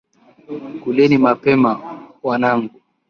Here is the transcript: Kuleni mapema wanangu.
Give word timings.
Kuleni 0.83 1.17
mapema 1.17 1.99
wanangu. 2.23 2.69